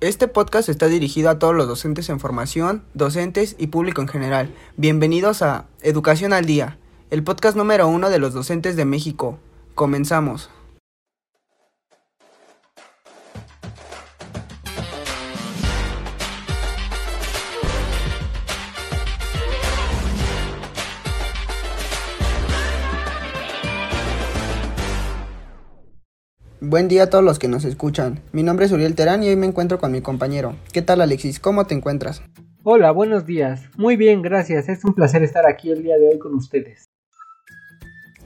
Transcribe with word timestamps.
Este 0.00 0.28
podcast 0.28 0.70
está 0.70 0.86
dirigido 0.86 1.28
a 1.28 1.38
todos 1.38 1.54
los 1.54 1.68
docentes 1.68 2.08
en 2.08 2.20
formación, 2.20 2.82
docentes 2.94 3.54
y 3.58 3.66
público 3.66 4.00
en 4.00 4.08
general. 4.08 4.54
Bienvenidos 4.78 5.42
a 5.42 5.66
Educación 5.82 6.32
al 6.32 6.46
Día, 6.46 6.78
el 7.10 7.22
podcast 7.22 7.54
número 7.54 7.86
uno 7.86 8.08
de 8.08 8.18
los 8.18 8.32
docentes 8.32 8.76
de 8.76 8.86
México. 8.86 9.38
Comenzamos. 9.74 10.48
Buen 26.62 26.88
día 26.88 27.04
a 27.04 27.06
todos 27.06 27.24
los 27.24 27.38
que 27.38 27.48
nos 27.48 27.64
escuchan. 27.64 28.20
Mi 28.32 28.42
nombre 28.42 28.66
es 28.66 28.72
Uriel 28.72 28.94
Terán 28.94 29.22
y 29.22 29.30
hoy 29.30 29.36
me 29.36 29.46
encuentro 29.46 29.78
con 29.78 29.92
mi 29.92 30.02
compañero. 30.02 30.56
¿Qué 30.74 30.82
tal 30.82 31.00
Alexis? 31.00 31.40
¿Cómo 31.40 31.64
te 31.64 31.74
encuentras? 31.74 32.22
Hola, 32.64 32.90
buenos 32.90 33.24
días. 33.24 33.62
Muy 33.78 33.96
bien, 33.96 34.20
gracias. 34.20 34.68
Es 34.68 34.84
un 34.84 34.92
placer 34.92 35.22
estar 35.22 35.46
aquí 35.46 35.70
el 35.70 35.82
día 35.82 35.96
de 35.96 36.08
hoy 36.08 36.18
con 36.18 36.34
ustedes. 36.34 36.84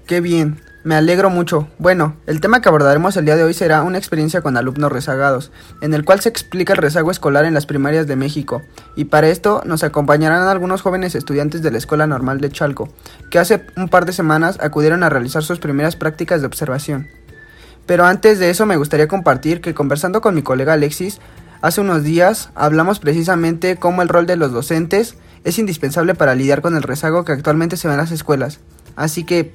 Qué 0.09 0.21
bien, 0.21 0.59
me 0.83 0.97
alegro 0.97 1.31
mucho. 1.31 1.69
Bueno, 1.79 2.17
el 2.27 2.41
tema 2.41 2.61
que 2.61 2.69
abordaremos 2.69 3.17
el 3.17 3.25
día 3.25 3.37
de 3.37 3.45
hoy 3.45 3.55
será 3.55 3.85
una 3.85 3.99
experiencia 3.99 4.43
con 4.43 4.57
alumnos 4.57 4.91
rezagados, 4.91 5.53
en 5.81 5.95
el 5.95 6.05
cual 6.05 6.19
se 6.19 6.29
explica 6.29 6.73
el 6.73 6.81
rezago 6.81 7.13
escolar 7.13 7.45
en 7.45 7.55
las 7.55 7.67
primarias 7.67 8.09
de 8.09 8.17
México, 8.17 8.63
y 8.97 9.05
para 9.05 9.29
esto 9.29 9.63
nos 9.65 9.85
acompañarán 9.85 10.47
algunos 10.49 10.83
jóvenes 10.83 11.15
estudiantes 11.15 11.63
de 11.63 11.71
la 11.71 11.79
Escuela 11.79 12.09
Normal 12.09 12.41
de 12.41 12.51
Chalco, 12.51 12.89
que 13.31 13.39
hace 13.39 13.65
un 13.77 13.89
par 13.89 14.05
de 14.05 14.13
semanas 14.13 14.59
acudieron 14.61 15.05
a 15.05 15.09
realizar 15.09 15.45
sus 15.45 15.61
primeras 15.61 15.97
prácticas 15.97 16.41
de 16.41 16.49
observación. 16.49 17.07
Pero 17.87 18.07
antes 18.07 18.39
de 18.39 18.51
eso 18.51 18.67
me 18.67 18.77
gustaría 18.77 19.09
compartir 19.09 19.61
que 19.61 19.75
conversando 19.75 20.21
con 20.21 20.35
mi 20.35 20.43
colega 20.43 20.73
Alexis, 20.73 21.21
hace 21.61 21.81
unos 21.81 22.03
días 22.03 22.51
hablamos 22.55 22.99
precisamente 22.99 23.77
cómo 23.77 24.03
el 24.03 24.09
rol 24.09 24.27
de 24.27 24.37
los 24.37 24.53
docentes 24.53 25.17
es 25.45 25.59
indispensable 25.59 26.15
para 26.15 26.35
lidiar 26.35 26.63
con 26.63 26.77
el 26.77 26.83
rezago 26.83 27.25
que 27.25 27.33
actualmente 27.33 27.77
se 27.77 27.89
ve 27.89 27.95
en 27.95 28.01
las 28.01 28.11
escuelas. 28.11 28.61
Así 28.97 29.25
que, 29.25 29.53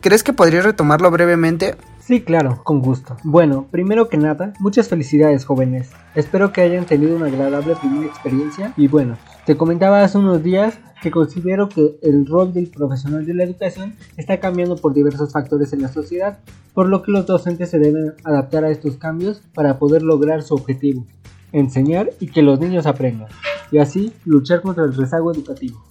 ¿crees 0.00 0.22
que 0.22 0.34
podrías 0.34 0.64
retomarlo 0.64 1.10
brevemente? 1.10 1.76
Sí, 2.04 2.20
claro, 2.22 2.62
con 2.64 2.80
gusto. 2.80 3.16
Bueno, 3.22 3.68
primero 3.70 4.08
que 4.08 4.16
nada, 4.16 4.54
muchas 4.58 4.88
felicidades 4.88 5.44
jóvenes. 5.44 5.90
Espero 6.16 6.52
que 6.52 6.60
hayan 6.60 6.84
tenido 6.84 7.14
una 7.14 7.26
agradable 7.26 7.76
primera 7.76 8.06
experiencia 8.06 8.72
y 8.76 8.88
bueno, 8.88 9.16
te 9.46 9.56
comentaba 9.56 10.02
hace 10.02 10.18
unos 10.18 10.42
días 10.42 10.80
que 11.00 11.12
considero 11.12 11.68
que 11.68 12.00
el 12.02 12.26
rol 12.26 12.52
del 12.52 12.68
profesional 12.68 13.24
de 13.24 13.34
la 13.34 13.44
educación 13.44 13.94
está 14.16 14.40
cambiando 14.40 14.76
por 14.76 14.94
diversos 14.94 15.30
factores 15.30 15.72
en 15.72 15.82
la 15.82 15.88
sociedad, 15.88 16.40
por 16.74 16.88
lo 16.88 17.02
que 17.02 17.12
los 17.12 17.24
docentes 17.24 17.70
se 17.70 17.78
deben 17.78 18.14
adaptar 18.24 18.64
a 18.64 18.70
estos 18.70 18.96
cambios 18.96 19.40
para 19.54 19.78
poder 19.78 20.02
lograr 20.02 20.42
su 20.42 20.54
objetivo, 20.54 21.06
enseñar 21.52 22.10
y 22.18 22.26
que 22.28 22.42
los 22.42 22.58
niños 22.58 22.86
aprendan, 22.86 23.28
y 23.70 23.78
así 23.78 24.12
luchar 24.24 24.60
contra 24.60 24.84
el 24.84 24.94
rezago 24.94 25.32
educativo. 25.32 25.84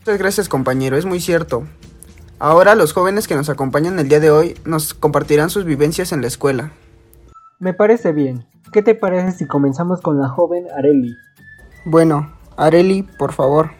Muchas 0.00 0.18
gracias 0.18 0.48
compañero, 0.48 0.96
es 0.96 1.04
muy 1.04 1.20
cierto. 1.20 1.64
Ahora 2.42 2.74
los 2.74 2.94
jóvenes 2.94 3.28
que 3.28 3.34
nos 3.34 3.50
acompañan 3.50 3.98
el 3.98 4.08
día 4.08 4.18
de 4.18 4.30
hoy 4.30 4.54
nos 4.64 4.94
compartirán 4.94 5.50
sus 5.50 5.66
vivencias 5.66 6.10
en 6.10 6.22
la 6.22 6.26
escuela. 6.26 6.72
Me 7.58 7.74
parece 7.74 8.12
bien. 8.12 8.46
¿Qué 8.72 8.80
te 8.80 8.94
parece 8.94 9.32
si 9.32 9.46
comenzamos 9.46 10.00
con 10.00 10.18
la 10.18 10.30
joven 10.30 10.64
Areli? 10.74 11.14
Bueno, 11.84 12.32
Areli, 12.56 13.02
por 13.18 13.32
favor. 13.32 13.72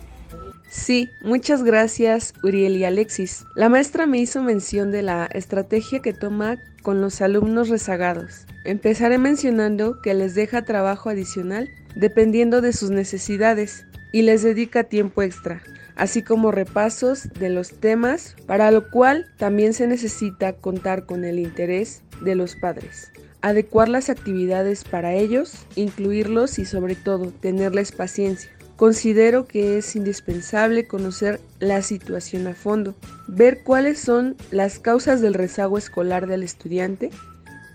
Sí, 0.68 1.08
muchas 1.22 1.62
gracias 1.62 2.34
Uriel 2.42 2.76
y 2.76 2.84
Alexis. 2.84 3.46
La 3.54 3.70
maestra 3.70 4.06
me 4.06 4.18
hizo 4.18 4.42
mención 4.42 4.90
de 4.90 5.00
la 5.00 5.24
estrategia 5.32 6.00
que 6.00 6.12
toma 6.12 6.58
con 6.82 7.00
los 7.00 7.22
alumnos 7.22 7.70
rezagados. 7.70 8.44
Empezaré 8.66 9.16
mencionando 9.16 10.02
que 10.02 10.12
les 10.12 10.34
deja 10.34 10.66
trabajo 10.66 11.08
adicional 11.08 11.70
dependiendo 11.96 12.60
de 12.60 12.74
sus 12.74 12.90
necesidades 12.90 13.86
y 14.12 14.22
les 14.22 14.42
dedica 14.42 14.84
tiempo 14.84 15.22
extra, 15.22 15.62
así 15.96 16.22
como 16.22 16.50
repasos 16.50 17.28
de 17.38 17.50
los 17.50 17.72
temas, 17.80 18.36
para 18.46 18.70
lo 18.70 18.90
cual 18.90 19.26
también 19.36 19.74
se 19.74 19.86
necesita 19.86 20.54
contar 20.54 21.06
con 21.06 21.24
el 21.24 21.38
interés 21.38 22.02
de 22.22 22.34
los 22.34 22.56
padres. 22.56 23.12
Adecuar 23.42 23.88
las 23.88 24.10
actividades 24.10 24.84
para 24.84 25.14
ellos, 25.14 25.66
incluirlos 25.74 26.58
y 26.58 26.64
sobre 26.64 26.94
todo 26.94 27.32
tenerles 27.40 27.92
paciencia. 27.92 28.50
Considero 28.76 29.46
que 29.46 29.76
es 29.76 29.94
indispensable 29.94 30.86
conocer 30.86 31.38
la 31.58 31.82
situación 31.82 32.46
a 32.46 32.54
fondo, 32.54 32.94
ver 33.28 33.62
cuáles 33.62 33.98
son 33.98 34.36
las 34.50 34.78
causas 34.78 35.20
del 35.20 35.34
rezago 35.34 35.76
escolar 35.76 36.26
del 36.26 36.42
estudiante 36.42 37.10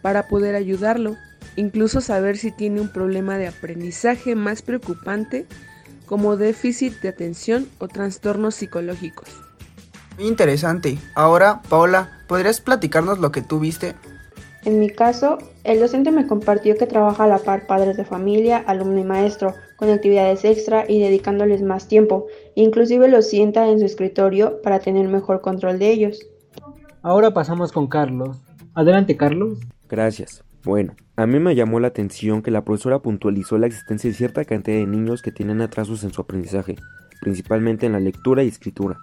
para 0.02 0.28
poder 0.28 0.56
ayudarlo, 0.56 1.16
incluso 1.56 2.02
saber 2.02 2.38
si 2.38 2.52
tiene 2.52 2.82
un 2.82 2.90
problema 2.90 3.38
de 3.38 3.48
aprendizaje 3.48 4.34
más 4.34 4.64
preocupante 4.64 5.46
como 6.06 6.38
déficit 6.38 6.94
de 7.02 7.10
atención 7.10 7.68
o 7.80 7.88
trastornos 7.88 8.56
psicológicos. 8.56 9.30
Muy 10.18 10.28
interesante. 10.28 10.98
Ahora, 11.14 11.62
Paola, 11.70 12.10
¿podrías 12.28 12.62
platicarnos 12.62 13.20
lo 13.20 13.32
que 13.32 13.42
tú 13.42 13.60
viste? 13.60 13.96
En 14.64 14.80
mi 14.80 14.90
caso, 14.90 15.38
el 15.64 15.80
docente 15.80 16.12
me 16.12 16.26
compartió 16.26 16.76
que 16.76 16.88
trabaja 16.88 17.26
a 17.26 17.28
la 17.28 17.38
par 17.38 17.68
padres 17.68 17.98
de 17.98 18.06
familia, 18.06 18.58
alumno 18.58 19.00
y 19.00 19.04
maestro, 19.04 19.54
con 19.76 19.90
actividades 19.90 20.44
extra 20.44 20.86
y 20.88 21.00
dedicándoles 21.00 21.62
más 21.62 21.88
tiempo, 21.88 22.26
inclusive 22.56 23.08
los 23.08 23.28
sienta 23.28 23.68
en 23.68 23.80
su 23.80 23.86
escritorio 23.86 24.62
para 24.64 24.80
tener 24.80 25.08
mejor 25.08 25.42
control 25.42 25.78
de 25.78 25.92
ellos. 25.92 26.26
Ahora 27.04 27.32
pasamos 27.32 27.72
con 27.72 27.88
Carlos. 27.88 28.38
Adelante, 28.74 29.16
Carlos. 29.16 29.60
Gracias. 29.88 30.44
Bueno, 30.66 30.96
a 31.16 31.28
mí 31.28 31.38
me 31.40 31.54
llamó 31.54 31.80
la 31.80 31.90
atención 31.90 32.42
que 32.42 32.50
la 32.50 32.66
profesora 32.66 32.98
puntualizó 32.98 33.60
la 33.60 33.68
existencia 33.68 34.10
de 34.10 34.16
cierta 34.16 34.46
cantidad 34.46 34.78
de 34.78 34.88
niños 34.88 35.22
que 35.22 35.32
tienen 35.32 35.62
atrasos 35.62 36.04
en 36.04 36.12
su 36.12 36.22
aprendizaje, 36.22 36.76
principalmente 37.22 37.86
en 37.86 37.92
la 37.92 38.00
lectura 38.00 38.44
y 38.44 38.48
escritura. 38.48 38.98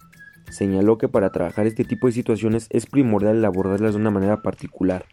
Señaló 0.51 0.99
que 0.99 1.07
para 1.07 1.31
trabajar 1.31 1.69
este 1.69 1.85
tipo 1.85 2.09
de 2.09 2.15
situaciones 2.15 2.67
es 2.71 2.87
primordial 2.87 3.45
abordarlas 3.45 3.95
de 3.95 4.01
una 4.01 4.11
manera 4.11 4.43
particular, 4.43 5.05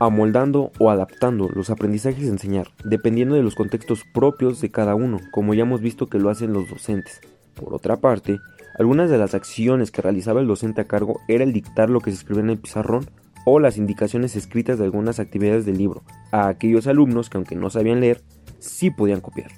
amoldando 0.00 0.72
o 0.78 0.88
adaptando 0.88 1.50
los 1.50 1.68
aprendizajes 1.68 2.24
a 2.24 2.32
enseñar, 2.32 2.68
dependiendo 2.82 3.34
de 3.34 3.42
los 3.42 3.54
contextos 3.54 4.02
propios 4.14 4.62
de 4.62 4.70
cada 4.70 4.94
uno, 4.94 5.20
como 5.30 5.52
ya 5.52 5.64
hemos 5.64 5.82
visto 5.82 6.06
que 6.06 6.18
lo 6.18 6.30
hacen 6.30 6.54
los 6.54 6.70
docentes. 6.70 7.20
Por 7.54 7.74
otra 7.74 7.98
parte, 7.98 8.38
algunas 8.78 9.10
de 9.10 9.18
las 9.18 9.34
acciones 9.34 9.90
que 9.90 10.00
realizaba 10.00 10.40
el 10.40 10.46
docente 10.46 10.80
a 10.80 10.86
cargo 10.86 11.20
era 11.28 11.44
el 11.44 11.52
dictar 11.52 11.90
lo 11.90 12.00
que 12.00 12.12
se 12.12 12.16
escribía 12.16 12.44
en 12.44 12.50
el 12.50 12.58
pizarrón 12.58 13.06
o 13.48 13.60
las 13.60 13.78
indicaciones 13.78 14.34
escritas 14.34 14.76
de 14.76 14.84
algunas 14.84 15.20
actividades 15.20 15.64
del 15.64 15.78
libro 15.78 16.02
a 16.32 16.48
aquellos 16.48 16.88
alumnos 16.88 17.30
que 17.30 17.38
aunque 17.38 17.54
no 17.54 17.70
sabían 17.70 18.00
leer, 18.00 18.20
sí 18.58 18.90
podían 18.90 19.20
copiar. 19.20 19.52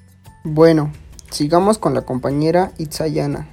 Bueno, 0.44 0.92
sigamos 1.30 1.78
con 1.78 1.94
la 1.94 2.02
compañera 2.02 2.72
Itzayana. 2.76 3.48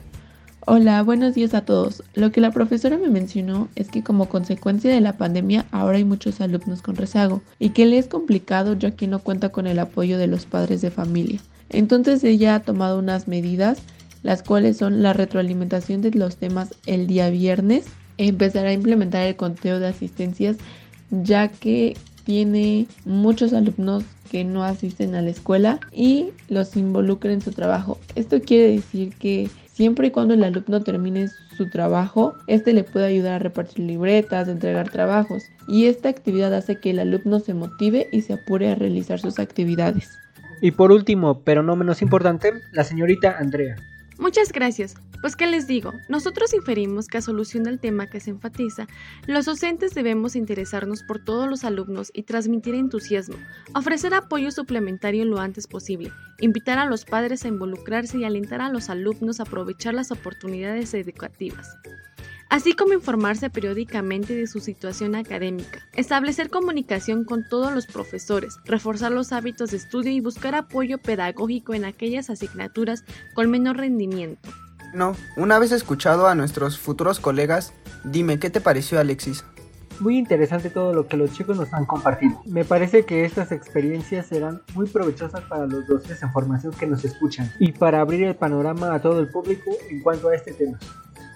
Hola, 0.68 1.01
buenos 1.03 1.35
días 1.35 1.53
a 1.53 1.63
todos. 1.63 2.03
Lo 2.16 2.34
que 2.34 2.41
la 2.41 2.51
profesora 2.51 2.97
me 2.97 3.07
mencionó 3.07 3.69
es 3.75 3.90
que 3.90 4.03
como 4.03 4.28
consecuencia 4.28 4.91
de 4.91 5.00
la 5.00 5.13
pandemia 5.13 5.68
ahora 5.72 5.97
hay 5.97 6.03
muchos 6.03 6.41
alumnos 6.41 6.81
con 6.81 6.97
rezago 6.97 7.41
y 7.57 7.69
que 7.69 7.85
le 7.85 7.97
es 7.97 8.07
complicado 8.07 8.74
ya 8.74 8.91
que 8.91 9.07
no 9.07 9.19
cuenta 9.19 9.50
con 9.50 9.68
el 9.68 9.79
apoyo 9.79 10.18
de 10.18 10.28
los 10.28 10.45
padres 10.45 10.81
de 10.81 10.91
familia. 10.91 11.40
Entonces 11.69 12.24
ella 12.25 12.56
ha 12.56 12.59
tomado 12.59 13.00
unas 13.00 13.29
medidas, 13.29 13.78
las 14.22 14.44
cuales 14.44 14.78
son 14.78 15.01
la 15.01 15.13
retroalimentación 15.13 16.01
de 16.01 16.12
los 16.12 16.35
temas 16.35 16.75
el 16.85 17.07
día 17.07 17.29
viernes, 17.29 17.85
empezará 18.17 18.69
a 18.69 18.73
implementar 18.73 19.25
el 19.25 19.35
conteo 19.35 19.79
de 19.79 19.87
asistencias 19.87 20.57
ya 21.11 21.47
que 21.47 21.95
tiene 22.25 22.87
muchos 23.05 23.53
alumnos 23.53 24.03
que 24.31 24.43
no 24.43 24.63
asisten 24.63 25.15
a 25.15 25.21
la 25.21 25.29
escuela 25.29 25.79
y 25.91 26.31
los 26.49 26.75
involucra 26.75 27.31
en 27.31 27.41
su 27.41 27.51
trabajo. 27.51 27.99
Esto 28.15 28.41
quiere 28.41 28.71
decir 28.71 29.13
que 29.19 29.49
Siempre 29.75 30.07
y 30.07 30.11
cuando 30.11 30.33
el 30.33 30.43
alumno 30.45 30.83
termine 30.83 31.27
su 31.57 31.69
trabajo, 31.69 32.33
este 32.47 32.71
le 32.71 32.85
puede 32.85 33.07
ayudar 33.07 33.33
a 33.33 33.39
repartir 33.39 33.79
libretas, 33.79 34.47
entregar 34.47 34.89
trabajos, 34.89 35.43
y 35.67 35.87
esta 35.87 36.07
actividad 36.07 36.53
hace 36.53 36.79
que 36.79 36.91
el 36.91 36.99
alumno 36.99 37.41
se 37.41 37.53
motive 37.53 38.07
y 38.13 38.21
se 38.21 38.35
apure 38.35 38.71
a 38.71 38.75
realizar 38.75 39.19
sus 39.19 39.37
actividades. 39.37 40.17
Y 40.61 40.71
por 40.71 40.93
último, 40.93 41.41
pero 41.41 41.61
no 41.61 41.75
menos 41.75 42.01
importante, 42.01 42.53
la 42.71 42.85
señorita 42.85 43.35
Andrea. 43.38 43.75
Muchas 44.18 44.53
gracias. 44.53 44.95
Pues 45.25 45.36
qué 45.36 45.48
les 45.48 45.66
digo, 45.66 45.92
nosotros 46.07 46.54
inferimos 46.54 47.07
que 47.07 47.18
a 47.18 47.22
solución 47.22 47.63
del 47.63 47.80
tema 47.80 48.06
que 48.06 48.19
se 48.19 48.30
enfatiza, 48.30 48.86
los 49.25 49.45
docentes 49.45 49.95
debemos 49.95 50.36
interesarnos 50.36 51.01
por 51.01 51.18
todos 51.18 51.50
los 51.50 51.63
alumnos 51.63 52.12
y 52.13 52.22
transmitir 52.22 52.75
entusiasmo, 52.75 53.36
ofrecer 53.74 54.13
apoyo 54.13 54.51
suplementario 54.51 55.25
lo 55.25 55.39
antes 55.39 55.66
posible, 55.66 56.12
invitar 56.42 56.77
a 56.77 56.86
los 56.86 57.06
padres 57.06 57.44
a 57.44 57.48
involucrarse 57.48 58.19
y 58.19 58.24
alentar 58.24 58.62
a 58.62 58.69
los 58.69 58.92
alumnos 58.92 59.39
a 59.39 59.44
aprovechar 59.45 59.95
las 59.95 60.12
oportunidades 60.12 60.94
educativas 60.94 61.75
así 62.48 62.74
como 62.74 62.94
informarse 62.94 63.50
periódicamente 63.50 64.36
de 64.36 64.45
su 64.45 64.60
situación 64.60 65.16
académica, 65.16 65.80
establecer 65.94 66.51
comunicación 66.51 67.25
con 67.25 67.50
todos 67.50 67.74
los 67.74 67.88
profesores, 67.88 68.60
reforzar 68.66 69.12
los 69.12 69.31
hábitos 69.33 69.71
de 69.71 69.78
estudio 69.78 70.12
y 70.12 70.19
buscar 70.19 70.54
apoyo 70.54 71.00
pedagógico 71.00 71.74
en 71.74 71.83
aquellas 71.83 72.30
asignaturas 72.30 73.04
con 73.33 73.50
menor 73.50 73.78
rendimiento. 73.78 74.51
No, 74.95 75.13
una 75.36 75.59
vez 75.59 75.74
escuchado 75.74 76.25
a 76.25 76.36
nuestros 76.36 76.80
futuros 76.80 77.19
colegas, 77.19 77.74
dime, 78.06 78.39
¿qué 78.39 78.50
te 78.50 78.62
pareció 78.62 78.97
Alexis? 78.97 79.44
Muy 80.00 80.18
interesante 80.18 80.69
todo 80.69 80.94
lo 80.94 81.06
que 81.06 81.18
los 81.18 81.33
chicos 81.33 81.57
nos 81.57 81.74
han 81.74 81.86
compartido. 81.86 82.42
Me 82.45 82.63
parece 82.63 83.03
que 83.03 83.25
estas 83.25 83.51
experiencias 83.51 84.27
serán 84.27 84.62
muy 84.74 84.88
provechosas 84.88 85.42
para 85.50 85.68
los 85.68 85.86
docentes 85.86 86.24
en 86.24 86.31
formación 86.31 86.74
que 86.74 86.88
nos 86.88 87.03
escuchan 87.03 87.51
y 87.59 87.74
para 87.74 88.00
abrir 88.00 88.24
el 88.24 88.38
panorama 88.38 88.94
a 88.94 89.01
todo 89.01 89.19
el 89.19 89.27
público 89.27 89.69
en 89.89 90.01
cuanto 90.01 90.30
a 90.30 90.36
este 90.36 90.53
tema. 90.53 90.80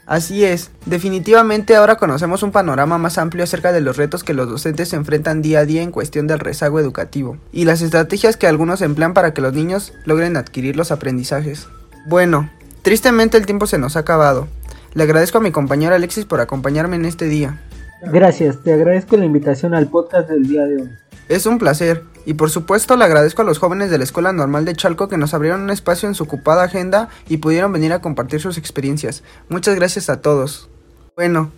Así 0.06 0.46
es, 0.46 0.72
definitivamente 0.86 1.76
ahora 1.76 1.98
conocemos 1.98 2.44
un 2.44 2.54
panorama 2.54 2.98
más 2.98 3.18
amplio 3.18 3.44
acerca 3.44 3.74
de 3.74 3.82
los 3.82 3.98
retos 3.98 4.24
que 4.24 4.34
los 4.34 4.50
docentes 4.50 4.88
se 4.88 4.96
enfrentan 4.96 5.42
día 5.42 5.60
a 5.60 5.66
día 5.66 5.84
en 5.84 5.92
cuestión 5.92 6.28
del 6.28 6.40
rezago 6.40 6.80
educativo 6.80 7.38
y 7.52 7.66
las 7.66 7.82
estrategias 7.82 8.38
que 8.38 8.48
algunos 8.48 8.82
emplean 8.82 9.14
para 9.14 9.34
que 9.34 9.42
los 9.42 9.54
niños 9.54 9.94
logren 10.06 10.38
adquirir 10.38 10.78
los 10.78 10.92
aprendizajes. 10.92 11.68
Bueno, 12.08 12.50
tristemente 12.82 13.38
el 13.38 13.46
tiempo 13.46 13.68
se 13.68 13.78
nos 13.78 13.96
ha 13.96 14.00
acabado. 14.00 14.48
Le 14.94 15.04
agradezco 15.04 15.38
a 15.38 15.42
mi 15.42 15.52
compañero 15.52 15.96
Alexis 15.96 16.26
por 16.26 16.42
acompañarme 16.42 16.96
en 16.96 17.06
este 17.06 17.26
día. 17.26 17.62
Gracias, 18.02 18.64
te 18.64 18.74
agradezco 18.74 19.18
la 19.18 19.26
invitación 19.26 19.74
al 19.74 19.88
podcast 19.88 20.30
del 20.30 20.48
día 20.48 20.66
de 20.66 20.82
hoy. 20.82 20.90
Es 21.28 21.46
un 21.46 21.60
placer, 21.60 22.04
y 22.26 22.34
por 22.34 22.50
supuesto 22.50 22.96
le 22.96 23.06
agradezco 23.06 23.42
a 23.42 23.46
los 23.46 23.60
jóvenes 23.60 23.92
de 23.92 23.98
la 23.98 24.04
Escuela 24.04 24.32
Normal 24.32 24.66
de 24.66 24.74
Chalco 24.74 25.08
que 25.08 25.18
nos 25.18 25.34
abrieron 25.34 25.62
un 25.62 25.70
espacio 25.70 26.08
en 26.08 26.16
su 26.16 26.24
ocupada 26.24 26.64
agenda 26.64 27.10
y 27.28 27.38
pudieron 27.38 27.72
venir 27.72 27.94
a 27.94 28.02
compartir 28.02 28.40
sus 28.42 28.58
experiencias. 28.58 29.24
Muchas 29.48 29.76
gracias 29.76 30.10
a 30.10 30.22
todos. 30.22 30.70
Bueno, 31.16 31.52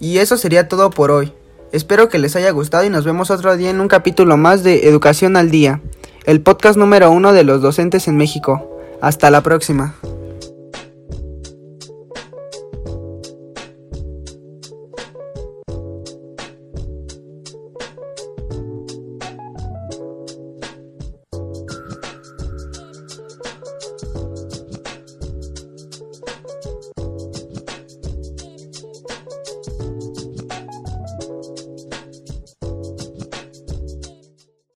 y 0.00 0.18
eso 0.18 0.36
sería 0.36 0.68
todo 0.68 0.90
por 0.90 1.10
hoy. 1.10 1.32
Espero 1.72 2.08
que 2.08 2.18
les 2.18 2.36
haya 2.36 2.50
gustado 2.50 2.84
y 2.84 2.90
nos 2.90 3.04
vemos 3.04 3.30
otro 3.30 3.56
día 3.56 3.70
en 3.70 3.80
un 3.80 3.88
capítulo 3.88 4.36
más 4.36 4.62
de 4.62 4.88
Educación 4.88 5.36
al 5.36 5.50
Día, 5.50 5.80
el 6.24 6.40
podcast 6.40 6.76
número 6.76 7.10
uno 7.10 7.32
de 7.32 7.44
los 7.44 7.62
docentes 7.62 8.08
en 8.08 8.16
México. 8.16 8.78
Hasta 9.00 9.30
la 9.30 9.42
próxima. 9.42 9.94